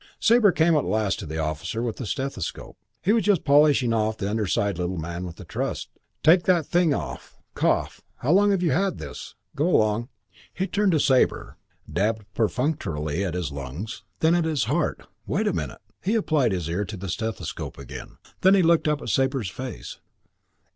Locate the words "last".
0.75-1.19